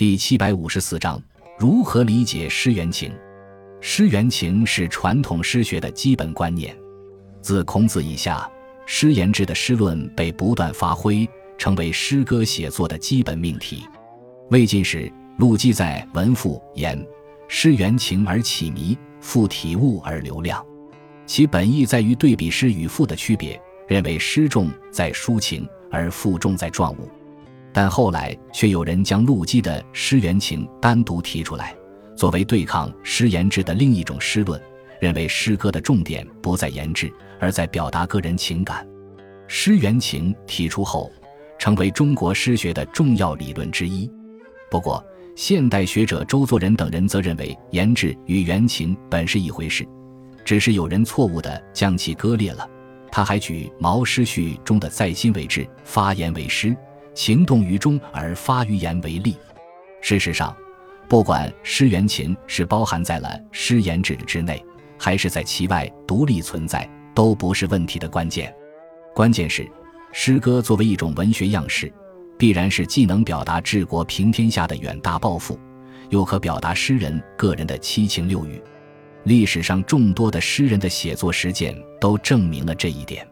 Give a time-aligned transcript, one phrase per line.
[0.00, 1.22] 第七百五十四章：
[1.58, 3.12] 如何理解诗缘情？
[3.82, 6.74] 诗缘情是传统诗学的基本观念。
[7.42, 8.50] 自孔子以下，
[8.86, 11.28] 诗言志的诗论被不断发挥，
[11.58, 13.86] 成为诗歌写作的基本命题。
[14.50, 16.98] 魏晋时，陆机在《文赋》言
[17.46, 20.64] ：“诗缘情而起弥，赋体物而流亮。”
[21.28, 27.06] 其本意在于对比诗与赋的区别，认为诗重在抒情，而赋重在状物。
[27.72, 31.74] 但后来却有人将陆机的诗原情单独提出来，
[32.16, 34.60] 作为对抗诗言志的另一种诗论，
[35.00, 38.86] 认为诗歌的重点不在言志，而在表达个人情感。
[39.46, 41.10] 诗原情提出后，
[41.58, 44.10] 成为中国诗学的重要理论之一。
[44.70, 45.04] 不过，
[45.36, 49.86] 现代学者周作人等人则认为言志与原情本是一回事，
[50.44, 52.68] 只是有人错误地将其割裂了。
[53.10, 56.76] 他还举《毛诗序》中的“在心为志，发言为诗”。
[57.20, 59.36] 情动于中而发于言为例。
[60.00, 60.56] 事实上，
[61.06, 64.64] 不管诗原情是包含在了诗言志之内，
[64.98, 68.50] 还是在其外独立存在，都不是问题的关键。
[69.14, 69.70] 关键是，
[70.14, 71.92] 诗歌作为一种文学样式，
[72.38, 75.60] 必然是既能表达治国平天下的远大抱负，
[76.08, 78.58] 又可表达诗人个人的七情六欲。
[79.24, 83.28] 历史上众多的诗人的写作实践都证明了这一点。